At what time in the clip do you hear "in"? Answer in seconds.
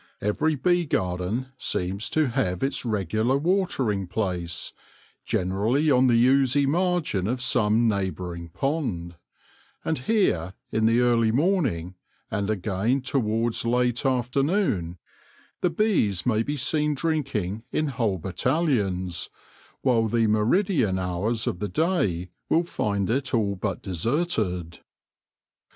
10.71-10.87, 17.71-17.89